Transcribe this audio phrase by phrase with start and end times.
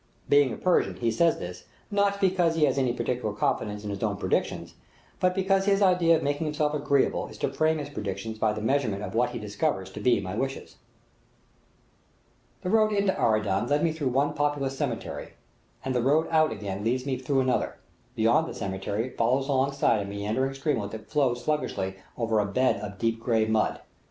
[0.27, 4.01] Being a Persian, he says this, not because he has any particular confidence in his
[4.01, 4.73] own predictions,
[5.19, 8.61] but because his idea of making himself agreeable is to frame his predictions by the
[8.63, 10.77] measurement of what he discovers to be my wishes.
[12.63, 15.33] The road into Aradan led me through one populous cemetery,
[15.85, 17.77] and the road out again leads me through another;
[18.15, 22.47] beyond the cemetery it follows alongside a meandering streamlet that flows, sluggishly along over a
[22.47, 23.81] bed of deep gray mud.